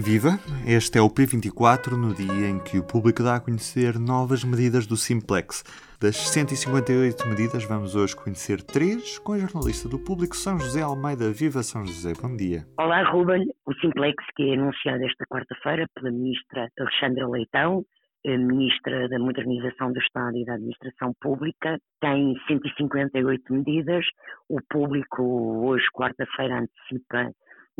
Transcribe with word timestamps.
Viva! 0.00 0.40
Este 0.66 0.98
é 0.98 1.02
o 1.02 1.10
P24 1.10 1.92
no 1.92 2.14
dia 2.14 2.48
em 2.48 2.58
que 2.58 2.78
o 2.78 2.82
público 2.82 3.22
dá 3.22 3.36
a 3.36 3.40
conhecer 3.40 3.98
novas 3.98 4.42
medidas 4.42 4.86
do 4.86 4.96
Simplex. 4.96 5.62
Das 6.00 6.16
158 6.16 7.28
medidas, 7.28 7.64
vamos 7.64 7.94
hoje 7.94 8.16
conhecer 8.16 8.62
três 8.62 9.18
com 9.18 9.34
a 9.34 9.38
jornalista 9.38 9.90
do 9.90 9.98
público 9.98 10.34
São 10.34 10.58
José 10.58 10.80
Almeida. 10.80 11.30
Viva 11.30 11.62
São 11.62 11.84
José, 11.84 12.14
bom 12.20 12.34
dia. 12.34 12.64
Olá, 12.78 13.02
Ruben. 13.10 13.44
O 13.66 13.74
Simplex, 13.74 14.16
que 14.34 14.50
é 14.50 14.54
anunciado 14.54 15.04
esta 15.04 15.26
quarta-feira 15.26 15.86
pela 15.94 16.10
ministra 16.10 16.68
Alexandra 16.78 17.28
Leitão, 17.28 17.84
Ministra 18.24 19.08
da 19.08 19.18
Modernização 19.18 19.92
do 19.92 19.98
Estado 19.98 20.36
e 20.36 20.44
da 20.44 20.54
Administração 20.54 21.12
Pública, 21.20 21.78
tem 22.00 22.34
158 22.46 23.52
medidas. 23.52 24.04
O 24.48 24.60
público, 24.68 25.22
hoje, 25.66 25.84
quarta-feira, 25.94 26.60
antecipa 26.60 27.30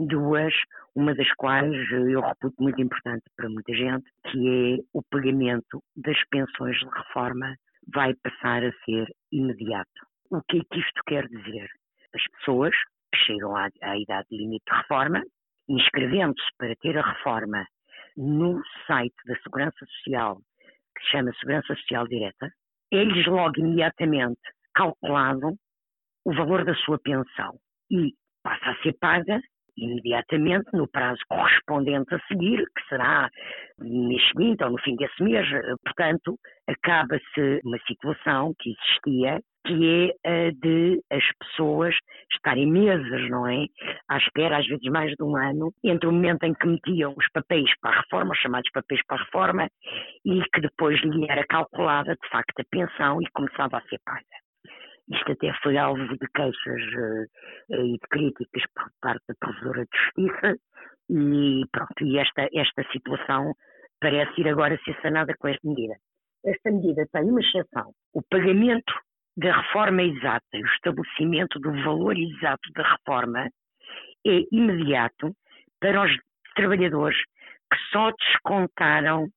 duas, 0.06 0.52
uma 0.94 1.14
das 1.14 1.30
quais 1.34 1.74
eu 1.90 2.20
reputo 2.20 2.62
muito 2.62 2.80
importante 2.80 3.24
para 3.36 3.48
muita 3.48 3.74
gente, 3.74 4.04
que 4.30 4.78
é 4.78 4.82
o 4.92 5.02
pagamento 5.10 5.82
das 5.96 6.18
pensões 6.30 6.78
de 6.78 6.86
reforma 6.86 7.54
vai 7.92 8.14
passar 8.22 8.64
a 8.64 8.72
ser 8.84 9.06
imediato. 9.32 9.90
O 10.30 10.40
que 10.42 10.58
é 10.58 10.60
que 10.70 10.80
isto 10.80 11.02
quer 11.06 11.26
dizer? 11.28 11.68
As 12.14 12.22
pessoas 12.38 12.74
que 13.12 13.18
chegam 13.26 13.56
à, 13.56 13.68
à 13.82 13.98
idade 13.98 14.26
limite 14.30 14.64
de 14.70 14.76
reforma, 14.76 15.22
inscrevendo-se 15.68 16.48
para 16.56 16.74
ter 16.76 16.96
a 16.96 17.12
reforma 17.12 17.66
no 18.16 18.60
site 18.86 19.14
da 19.26 19.36
Segurança 19.36 19.78
Social, 19.78 20.38
que 20.96 21.04
se 21.04 21.10
chama 21.10 21.32
Segurança 21.34 21.74
Social 21.74 22.06
Direta, 22.06 22.50
eles 22.90 23.26
logo 23.26 23.58
imediatamente 23.58 24.40
calculado 24.74 25.54
o 26.24 26.34
valor 26.34 26.64
da 26.64 26.74
sua 26.74 26.98
pensão 26.98 27.58
e 27.90 28.12
passa 28.42 28.70
a 28.70 28.82
ser 28.82 28.96
paga 28.98 29.40
imediatamente 29.80 30.68
no 30.72 30.86
prazo 30.88 31.20
correspondente 31.28 32.14
a 32.14 32.20
seguir, 32.28 32.64
que 32.76 32.88
será 32.88 33.28
mês 33.78 34.22
seguinte 34.28 34.62
ou 34.62 34.70
no 34.70 34.78
fim 34.78 34.94
desse 34.96 35.22
mês. 35.22 35.46
Portanto, 35.84 36.38
acaba-se 36.68 37.60
uma 37.64 37.78
situação 37.86 38.54
que 38.58 38.70
existia, 38.70 39.40
que 39.66 40.14
é 40.24 40.46
a 40.48 40.50
de 40.52 41.00
as 41.10 41.24
pessoas 41.38 41.94
estarem 42.32 42.66
meses, 42.66 43.30
não 43.30 43.46
é? 43.46 43.66
À 44.08 44.18
espera, 44.18 44.58
às 44.58 44.66
vezes 44.66 44.90
mais 44.90 45.10
de 45.12 45.22
um 45.22 45.36
ano, 45.36 45.72
entre 45.84 46.08
o 46.08 46.12
momento 46.12 46.44
em 46.44 46.54
que 46.54 46.66
metiam 46.66 47.14
os 47.16 47.28
papéis 47.32 47.70
para 47.80 47.90
a 47.90 48.00
reforma, 48.00 48.32
os 48.32 48.38
chamados 48.38 48.70
papéis 48.72 49.00
para 49.06 49.20
a 49.20 49.24
reforma, 49.24 49.68
e 50.24 50.42
que 50.54 50.60
depois 50.60 51.00
lhe 51.02 51.26
era 51.28 51.44
calculada, 51.46 52.14
de 52.14 52.28
facto, 52.28 52.60
a 52.60 52.64
pensão 52.70 53.20
e 53.20 53.26
começava 53.32 53.78
a 53.78 53.82
ser 53.82 53.98
paga. 54.04 54.24
Isto 55.10 55.32
até 55.32 55.52
foi 55.62 55.76
alvo 55.76 56.06
de 56.06 56.26
queixas 56.34 56.82
uh, 56.94 57.74
e 57.74 57.92
de 57.92 58.08
críticas 58.10 58.62
por 58.74 58.88
parte 59.00 59.24
da 59.28 59.34
Provedora 59.40 59.84
de 59.84 59.98
Justiça 59.98 60.56
e 61.10 61.64
pronto, 61.72 62.04
e 62.04 62.18
esta, 62.18 62.48
esta 62.54 62.84
situação 62.92 63.52
parece 64.00 64.40
ir 64.40 64.48
agora 64.48 64.78
ser 64.84 64.96
sanada 65.02 65.34
com 65.38 65.48
esta 65.48 65.66
medida. 65.66 65.94
Esta 66.44 66.70
medida 66.70 67.06
tem 67.12 67.24
uma 67.24 67.40
exceção. 67.40 67.92
O 68.14 68.22
pagamento 68.22 68.94
da 69.36 69.60
reforma 69.60 70.02
exata 70.02 70.46
e 70.54 70.62
o 70.62 70.66
estabelecimento 70.66 71.58
do 71.58 71.72
valor 71.82 72.16
exato 72.16 72.70
da 72.74 72.82
reforma 72.82 73.48
é 74.26 74.42
imediato 74.52 75.34
para 75.80 76.04
os 76.04 76.12
trabalhadores 76.54 77.18
que 77.72 77.78
só 77.92 78.10
descontaram 78.12 79.28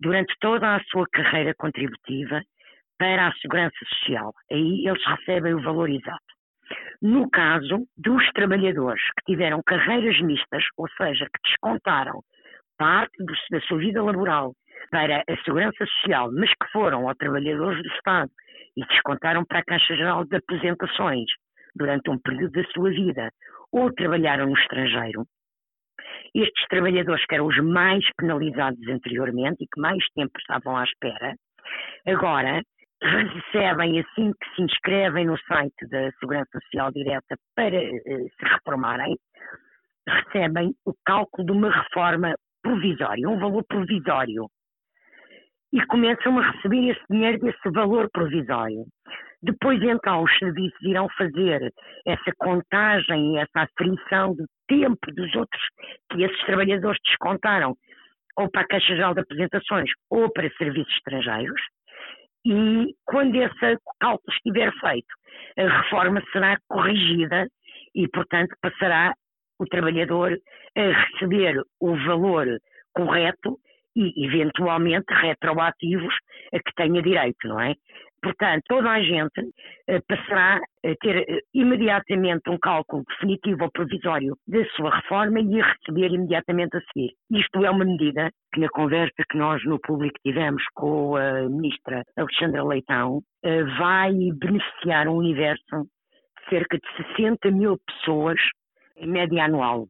durante 0.00 0.34
toda 0.40 0.76
a 0.76 0.82
sua 0.84 1.06
carreira 1.10 1.54
contributiva 1.54 2.42
para 2.98 3.28
a 3.28 3.32
Segurança 3.34 3.76
Social. 3.88 4.32
Aí 4.50 4.86
eles 4.86 5.04
recebem 5.04 5.54
o 5.54 5.62
valor 5.62 5.88
exato. 5.90 6.20
No 7.00 7.28
caso 7.30 7.86
dos 7.96 8.28
trabalhadores 8.32 9.02
que 9.18 9.32
tiveram 9.32 9.62
carreiras 9.64 10.20
mistas, 10.20 10.64
ou 10.76 10.88
seja, 10.96 11.26
que 11.26 11.50
descontaram 11.50 12.20
parte 12.78 13.16
do, 13.18 13.32
da 13.50 13.60
sua 13.62 13.78
vida 13.78 14.02
laboral 14.02 14.52
para 14.90 15.22
a 15.28 15.36
Segurança 15.44 15.84
Social, 15.86 16.30
mas 16.32 16.50
que 16.50 16.70
foram 16.72 17.08
ao 17.08 17.14
trabalhadores 17.14 17.82
do 17.82 17.88
Estado 17.94 18.30
e 18.76 18.84
descontaram 18.86 19.44
para 19.44 19.60
a 19.60 19.64
Caixa 19.64 19.94
Geral 19.94 20.24
de 20.24 20.36
Apresentações 20.36 21.26
durante 21.74 22.10
um 22.10 22.18
período 22.18 22.52
da 22.52 22.64
sua 22.70 22.90
vida, 22.90 23.30
ou 23.72 23.92
trabalharam 23.92 24.46
no 24.46 24.58
estrangeiro, 24.58 25.24
estes 26.34 26.66
trabalhadores 26.68 27.24
que 27.26 27.34
eram 27.34 27.46
os 27.46 27.58
mais 27.62 28.04
penalizados 28.16 28.86
anteriormente 28.88 29.62
e 29.62 29.66
que 29.66 29.80
mais 29.80 30.02
tempo 30.14 30.32
estavam 30.38 30.76
à 30.76 30.84
espera, 30.84 31.34
agora 32.06 32.62
recebem 33.02 34.00
assim 34.00 34.32
que 34.32 34.54
se 34.54 34.62
inscrevem 34.62 35.26
no 35.26 35.38
site 35.40 35.86
da 35.90 36.10
Segurança 36.12 36.58
Social 36.62 36.90
Direta 36.92 37.36
para 37.54 37.76
uh, 37.76 38.28
se 38.28 38.44
reformarem, 38.44 39.16
recebem 40.08 40.74
o 40.84 40.94
cálculo 41.04 41.46
de 41.46 41.52
uma 41.52 41.70
reforma 41.70 42.34
provisória, 42.62 43.28
um 43.28 43.38
valor 43.38 43.64
provisório. 43.68 44.48
E 45.72 45.84
começam 45.86 46.38
a 46.38 46.50
receber 46.52 46.90
esse 46.90 47.04
dinheiro 47.10 47.38
desse 47.40 47.70
valor 47.70 48.08
provisório. 48.10 48.84
Depois, 49.42 49.80
então, 49.82 50.22
os 50.22 50.38
serviços 50.38 50.80
irão 50.82 51.08
fazer 51.18 51.70
essa 52.06 52.32
contagem, 52.38 53.38
essa 53.38 53.60
aferição 53.60 54.34
do 54.34 54.44
tempo 54.66 55.12
dos 55.12 55.34
outros 55.34 55.62
que 56.10 56.22
esses 56.22 56.44
trabalhadores 56.46 56.98
descontaram, 57.04 57.74
ou 58.38 58.50
para 58.50 58.62
a 58.62 58.66
Caixa 58.66 58.94
Geral 58.94 59.14
de 59.14 59.20
Apresentações, 59.20 59.90
ou 60.10 60.32
para 60.32 60.50
serviços 60.56 60.92
estrangeiros, 60.96 61.60
e 62.46 62.94
quando 63.04 63.34
esse 63.34 63.76
cálculo 63.98 64.32
estiver 64.32 64.72
feito, 64.78 65.08
a 65.58 65.82
reforma 65.82 66.22
será 66.32 66.56
corrigida 66.68 67.48
e, 67.92 68.06
portanto, 68.08 68.54
passará 68.62 69.12
o 69.58 69.66
trabalhador 69.66 70.38
a 70.76 70.80
receber 70.80 71.60
o 71.80 71.96
valor 72.06 72.46
correto 72.94 73.58
e, 73.96 74.24
eventualmente, 74.24 75.12
retroativos 75.12 76.14
a 76.54 76.58
que 76.58 76.74
tenha 76.76 77.02
direito, 77.02 77.48
não 77.48 77.60
é? 77.60 77.74
Portanto, 78.22 78.62
toda 78.66 78.90
a 78.90 79.02
gente 79.02 79.52
eh, 79.88 80.00
passará 80.08 80.56
a 80.56 80.94
ter 81.00 81.16
eh, 81.28 81.40
imediatamente 81.54 82.48
um 82.48 82.58
cálculo 82.58 83.04
definitivo 83.08 83.64
ou 83.64 83.70
provisório 83.70 84.36
da 84.46 84.64
sua 84.76 84.96
reforma 84.96 85.40
e 85.40 85.60
a 85.60 85.66
receber 85.66 86.12
imediatamente 86.12 86.76
a 86.76 86.80
seguir. 86.92 87.12
Isto 87.30 87.64
é 87.64 87.70
uma 87.70 87.84
medida 87.84 88.30
que, 88.52 88.60
na 88.60 88.68
conversa 88.68 89.22
que 89.30 89.38
nós 89.38 89.64
no 89.64 89.78
público 89.80 90.18
tivemos 90.24 90.62
com 90.74 91.16
a 91.16 91.42
ministra 91.48 92.02
Alexandra 92.16 92.64
Leitão, 92.64 93.20
eh, 93.44 93.62
vai 93.78 94.12
beneficiar 94.34 95.08
um 95.08 95.16
universo 95.16 95.82
de 95.82 96.50
cerca 96.50 96.78
de 96.78 97.06
60 97.16 97.50
mil 97.50 97.76
pessoas 97.86 98.38
em 98.96 99.06
média 99.06 99.44
anual 99.44 99.86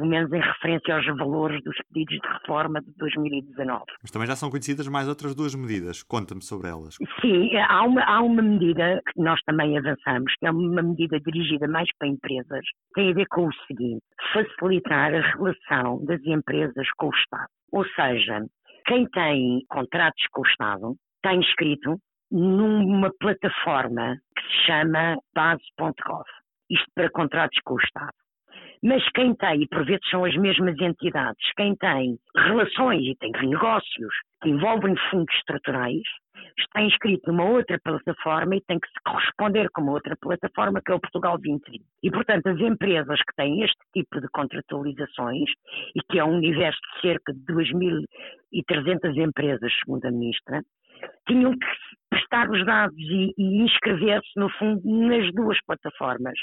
pelo 0.00 0.08
menos 0.08 0.32
em 0.32 0.40
referência 0.40 0.94
aos 0.94 1.06
valores 1.18 1.62
dos 1.62 1.76
pedidos 1.92 2.18
de 2.18 2.26
reforma 2.26 2.80
de 2.80 2.90
2019. 2.96 3.84
Mas 4.00 4.10
também 4.10 4.26
já 4.26 4.34
são 4.34 4.48
conhecidas 4.48 4.88
mais 4.88 5.06
outras 5.06 5.34
duas 5.34 5.54
medidas. 5.54 6.02
Conta-me 6.02 6.42
sobre 6.42 6.68
elas. 6.68 6.96
Sim, 7.20 7.54
há 7.56 7.84
uma, 7.84 8.02
há 8.02 8.22
uma 8.22 8.40
medida 8.40 9.02
que 9.12 9.20
nós 9.20 9.38
também 9.42 9.76
avançamos, 9.76 10.32
que 10.38 10.46
é 10.46 10.50
uma 10.50 10.82
medida 10.82 11.20
dirigida 11.20 11.68
mais 11.68 11.86
para 11.98 12.08
empresas, 12.08 12.64
tem 12.94 13.10
a 13.10 13.14
ver 13.14 13.26
com 13.26 13.46
o 13.46 13.52
seguinte: 13.66 14.00
facilitar 14.32 15.14
a 15.14 15.20
relação 15.20 16.02
das 16.06 16.24
empresas 16.24 16.88
com 16.96 17.08
o 17.08 17.14
Estado. 17.14 17.48
Ou 17.72 17.84
seja, 17.88 18.46
quem 18.86 19.06
tem 19.10 19.60
contratos 19.68 20.24
com 20.32 20.40
o 20.40 20.46
Estado 20.46 20.96
tem 21.22 21.40
inscrito 21.40 21.98
numa 22.30 23.12
plataforma 23.20 24.16
que 24.34 24.42
se 24.42 24.66
chama 24.66 25.18
base.gov. 25.34 26.24
Isto 26.70 26.86
para 26.94 27.10
contratos 27.10 27.58
com 27.64 27.74
o 27.74 27.80
Estado. 27.80 28.14
Mas 28.82 29.06
quem 29.10 29.34
tem, 29.34 29.62
e 29.62 29.68
por 29.68 29.84
vezes 29.84 30.08
são 30.08 30.24
as 30.24 30.34
mesmas 30.36 30.78
entidades, 30.80 31.52
quem 31.54 31.76
tem 31.76 32.16
relações 32.34 33.06
e 33.06 33.14
tem 33.16 33.30
negócios 33.32 34.14
que 34.42 34.48
envolvem 34.48 34.94
fundos 35.10 35.34
estruturais, 35.36 36.02
está 36.58 36.80
inscrito 36.82 37.30
numa 37.30 37.44
outra 37.44 37.78
plataforma 37.82 38.56
e 38.56 38.62
tem 38.62 38.78
que 38.78 38.88
se 38.88 38.94
corresponder 39.04 39.68
com 39.72 39.82
uma 39.82 39.92
outra 39.92 40.16
plataforma 40.18 40.80
que 40.84 40.92
é 40.92 40.94
o 40.94 41.00
Portugal 41.00 41.36
2020. 41.38 41.82
E, 42.02 42.10
portanto, 42.10 42.46
as 42.48 42.58
empresas 42.58 43.18
que 43.18 43.36
têm 43.36 43.62
este 43.62 43.78
tipo 43.92 44.18
de 44.20 44.28
contratualizações, 44.28 45.50
e 45.94 46.00
que 46.10 46.18
é 46.18 46.24
um 46.24 46.36
universo 46.36 46.80
de 46.94 47.00
cerca 47.02 47.32
de 47.34 47.40
2.300 47.40 49.16
empresas, 49.16 49.72
segundo 49.84 50.06
a 50.06 50.10
ministra, 50.10 50.62
tinham 51.26 51.52
que 51.52 51.66
prestar 52.10 52.50
os 52.50 52.64
dados 52.66 52.98
e, 52.98 53.32
e 53.38 53.62
inscrever-se, 53.62 54.32
no 54.36 54.50
fundo, 54.50 54.80
nas 54.84 55.32
duas 55.32 55.58
plataformas. 55.64 56.38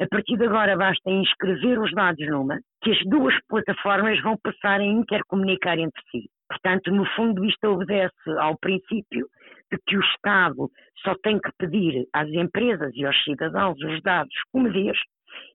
A 0.00 0.06
partir 0.08 0.36
de 0.36 0.44
agora 0.44 0.76
basta 0.76 1.10
inscrever 1.10 1.78
os 1.78 1.90
dados 1.92 2.26
numa, 2.28 2.58
que 2.82 2.90
as 2.90 2.98
duas 3.06 3.34
plataformas 3.48 4.20
vão 4.22 4.36
passar 4.42 4.80
a 4.80 4.84
intercomunicar 4.84 5.78
entre 5.78 6.02
si. 6.10 6.28
Portanto, 6.48 6.90
no 6.92 7.04
fundo, 7.16 7.44
isto 7.44 7.66
obedece 7.66 8.30
ao 8.38 8.58
princípio 8.58 9.26
de 9.72 9.78
que 9.86 9.96
o 9.96 10.00
Estado 10.00 10.70
só 11.02 11.14
tem 11.22 11.40
que 11.40 11.50
pedir 11.58 12.06
às 12.12 12.28
empresas 12.28 12.92
e 12.94 13.04
aos 13.04 13.24
cidadãos 13.24 13.78
os 13.80 14.02
dados 14.02 14.34
uma 14.54 14.70
vez 14.70 14.96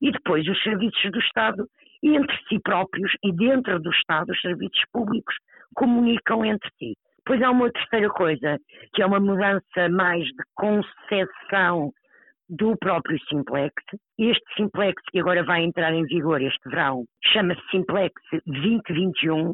e 0.01 0.11
depois 0.11 0.47
os 0.47 0.61
serviços 0.63 1.11
do 1.11 1.19
Estado 1.19 1.65
entre 2.03 2.35
si 2.49 2.59
próprios 2.59 3.11
e 3.23 3.31
dentro 3.31 3.79
do 3.79 3.91
Estado 3.91 4.31
os 4.31 4.41
serviços 4.41 4.81
públicos 4.91 5.35
comunicam 5.75 6.43
entre 6.43 6.69
si. 6.77 6.95
Depois 7.31 7.47
há 7.47 7.51
uma 7.51 7.71
terceira 7.71 8.09
coisa, 8.09 8.59
que 8.93 9.01
é 9.01 9.05
uma 9.05 9.21
mudança 9.21 9.87
mais 9.89 10.25
de 10.25 10.43
concessão 10.53 11.93
do 12.49 12.75
próprio 12.75 13.17
Simplex. 13.29 13.73
Este 14.19 14.43
Simplex 14.57 15.01
que 15.09 15.19
agora 15.21 15.41
vai 15.41 15.63
entrar 15.63 15.93
em 15.93 16.03
vigor 16.03 16.41
este 16.41 16.69
verão 16.69 17.05
chama-se 17.31 17.61
Simplex 17.71 18.13
2021 18.45 19.53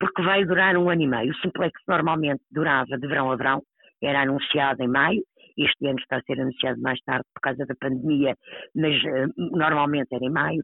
porque 0.00 0.22
vai 0.22 0.46
durar 0.46 0.74
um 0.78 0.88
ano 0.88 1.02
e 1.02 1.06
meio. 1.06 1.32
O 1.32 1.36
Simplex 1.40 1.78
normalmente 1.86 2.40
durava 2.50 2.96
de 2.96 3.06
verão 3.06 3.30
a 3.30 3.36
verão, 3.36 3.62
era 4.02 4.22
anunciado 4.22 4.82
em 4.82 4.88
maio, 4.88 5.22
este 5.58 5.86
ano 5.86 5.98
está 5.98 6.16
a 6.16 6.22
ser 6.22 6.40
anunciado 6.40 6.80
mais 6.80 6.98
tarde 7.02 7.26
por 7.34 7.42
causa 7.42 7.66
da 7.66 7.74
pandemia, 7.78 8.34
mas 8.74 8.96
uh, 9.02 9.30
normalmente 9.36 10.14
era 10.14 10.24
em 10.24 10.30
maio, 10.30 10.62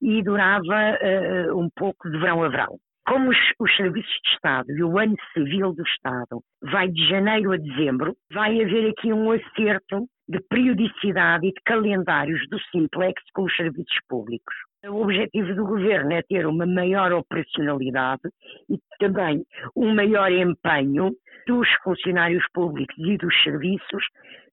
e 0.00 0.22
durava 0.22 0.96
uh, 0.96 1.58
um 1.58 1.68
pouco 1.76 2.10
de 2.10 2.16
verão 2.18 2.42
a 2.42 2.48
verão. 2.48 2.78
Como 3.06 3.30
os, 3.30 3.36
os, 3.60 3.76
serviços 3.76 4.20
de 4.24 4.30
Estado 4.34 4.70
e 4.70 4.82
o 4.82 4.98
ano 4.98 5.16
civil 5.32 5.72
do 5.72 5.82
Estado 5.82 6.42
vai 6.60 6.88
de 6.88 7.08
janeiro 7.08 7.52
a 7.52 7.56
dezembro, 7.56 8.16
vai 8.32 8.60
haver 8.60 8.90
aqui 8.90 9.12
um 9.12 9.30
acerto 9.30 10.08
de 10.28 10.40
periodicidade 10.48 11.46
e 11.46 11.52
de 11.52 11.60
calendários 11.64 12.40
do 12.48 12.58
Simplex 12.70 13.22
com 13.32 13.44
os 13.44 13.56
serviços 13.56 13.96
públicos. 14.08 14.54
O 14.84 15.02
objetivo 15.02 15.54
do 15.54 15.66
governo 15.66 16.12
é 16.12 16.22
ter 16.22 16.46
uma 16.46 16.66
maior 16.66 17.12
operacionalidade 17.12 18.22
e 18.68 18.78
também 18.98 19.44
um 19.74 19.94
maior 19.94 20.30
empenho 20.30 21.12
dos 21.46 21.68
funcionários 21.82 22.44
públicos 22.52 22.96
e 22.98 23.16
dos 23.16 23.34
serviços 23.42 24.04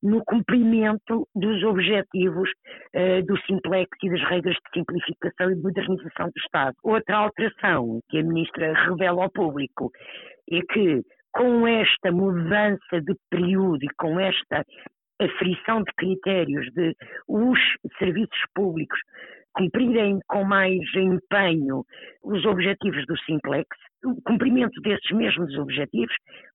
no 0.02 0.24
cumprimento 0.26 1.28
dos 1.36 1.64
objetivos 1.64 2.50
uh, 2.96 3.26
do 3.26 3.38
Simplex 3.42 3.90
e 4.04 4.10
das 4.10 4.22
regras 4.30 4.56
de 4.56 4.80
simplificação 4.80 5.52
e 5.52 5.56
modernização 5.56 6.28
do 6.28 6.40
Estado. 6.46 6.76
Outra 6.84 7.18
alteração 7.18 8.00
que 8.10 8.20
a 8.20 8.24
Ministra 8.24 8.74
revela 8.74 9.24
ao 9.24 9.32
público 9.32 9.92
é 10.52 10.60
que, 10.74 11.02
com 11.32 11.66
esta 11.66 12.12
mudança 12.12 13.02
de 13.02 13.16
período 13.30 13.84
e 13.84 13.90
com 13.98 14.20
esta 14.20 14.64
aferição 15.20 15.84
de 15.84 15.92
critérios 15.98 16.66
de 16.74 16.96
os 17.28 17.60
serviços 17.98 18.42
públicos 18.54 19.00
cumprirem 19.54 20.20
com 20.28 20.44
mais 20.44 20.82
empenho 20.96 21.84
os 22.24 22.44
objetivos 22.46 23.06
do 23.06 23.18
Simplex, 23.20 23.68
o 24.04 24.20
cumprimento 24.24 24.82
desses 24.82 25.12
mesmos 25.12 25.56
objetivos 25.58 26.14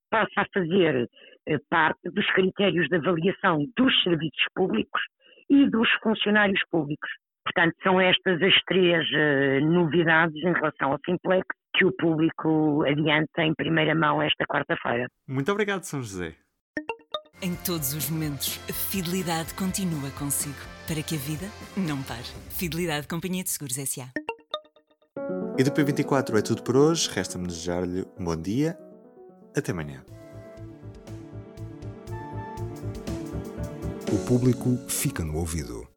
passa 0.09 0.41
a 0.41 0.45
fazer 0.53 1.07
eh, 1.47 1.57
parte 1.69 2.09
dos 2.11 2.25
critérios 2.31 2.87
de 2.89 2.97
avaliação 2.97 3.65
dos 3.77 4.03
serviços 4.03 4.45
públicos 4.53 5.01
e 5.49 5.69
dos 5.69 5.89
funcionários 6.03 6.61
públicos. 6.69 7.09
Portanto, 7.43 7.75
são 7.81 7.99
estas 7.99 8.41
as 8.41 8.53
três 8.67 9.07
uh, 9.11 9.65
novidades 9.65 10.35
em 10.35 10.53
relação 10.53 10.91
ao 10.91 10.99
Simplex 11.03 11.47
que 11.73 11.85
o 11.85 11.91
público 11.95 12.83
adianta 12.83 13.43
em 13.43 13.53
primeira 13.55 13.95
mão 13.95 14.21
esta 14.21 14.45
quarta-feira. 14.45 15.07
Muito 15.27 15.51
obrigado, 15.51 15.83
São 15.83 15.99
José. 16.01 16.35
Em 17.41 17.55
todos 17.55 17.93
os 17.93 18.09
momentos, 18.09 18.59
a 18.69 18.73
fidelidade 18.73 19.53
continua 19.53 20.11
consigo, 20.11 20.57
para 20.85 21.01
que 21.01 21.15
a 21.15 21.17
vida 21.17 21.49
não 21.77 22.03
pare. 22.03 22.25
Fidelidade 22.49 23.07
Companhia 23.07 23.41
de 23.45 23.49
Seguros 23.49 23.77
S.A. 23.77 24.11
E 25.57 25.63
do 25.63 25.71
P24 25.71 26.37
é 26.37 26.41
tudo 26.41 26.61
por 26.63 26.75
hoje. 26.75 27.09
Resta-me 27.09 27.47
desejar-lhe 27.47 28.05
um 28.19 28.25
bom 28.25 28.35
dia. 28.35 28.77
Até 29.55 29.71
amanhã. 29.71 30.03
O 34.11 34.17
público 34.25 34.77
fica 34.89 35.23
no 35.23 35.37
ouvido. 35.37 35.88